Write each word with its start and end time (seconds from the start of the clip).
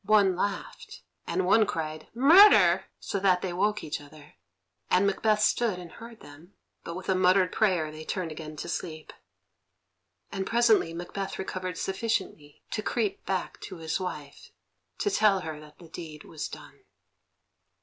One 0.03 0.35
laughed, 0.35 1.03
and 1.27 1.45
one 1.45 1.67
cried 1.67 2.07
"Murder!" 2.15 2.85
so 2.99 3.19
that 3.19 3.43
they 3.43 3.53
woke 3.53 3.83
each 3.83 4.01
other; 4.01 4.33
and 4.89 5.05
Macbeth 5.05 5.41
stood 5.41 5.77
and 5.77 5.91
heard 5.91 6.21
them. 6.21 6.55
But 6.83 6.95
with 6.95 7.07
a 7.07 7.13
muttered 7.13 7.51
prayer 7.51 7.91
they 7.91 8.03
turned 8.03 8.31
again 8.31 8.55
to 8.55 8.67
sleep, 8.67 9.13
and 10.31 10.47
presently 10.47 10.91
Macbeth 10.91 11.37
recovered 11.37 11.77
sufficiently 11.77 12.63
to 12.71 12.81
creep 12.81 13.23
back 13.27 13.61
to 13.61 13.77
his 13.77 13.99
wife 13.99 14.49
to 14.97 15.11
tell 15.11 15.41
her 15.41 15.59
that 15.59 15.77
the 15.77 15.87
deed 15.87 16.23
was 16.23 16.47
done. 16.47 16.79